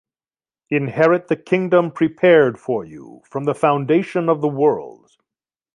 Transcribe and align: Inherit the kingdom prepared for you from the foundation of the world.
Inherit 0.71 1.27
the 1.27 1.35
kingdom 1.35 1.91
prepared 1.91 2.57
for 2.59 2.83
you 2.83 3.21
from 3.29 3.43
the 3.43 3.53
foundation 3.53 4.29
of 4.29 4.41
the 4.41 4.47
world. 4.47 5.11